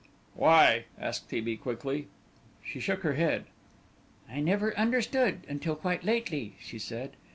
"Why?" 0.33 0.85
asked 0.99 1.29
T. 1.29 1.41
B. 1.41 1.55
quickly. 1.57 2.07
She 2.65 2.79
shook 2.79 3.01
her 3.01 3.13
head. 3.13 3.43
"I 4.27 4.39
never 4.39 4.75
understood 4.75 5.45
until 5.47 5.75
quite 5.75 6.03
lately," 6.03 6.55
she 6.59 6.79
said. 6.79 7.11